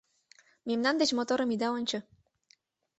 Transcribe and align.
Мемнан 0.67 0.95
деч 1.01 1.09
моторым 1.17 1.49
ида 1.55 1.69
ончо! 1.77 1.99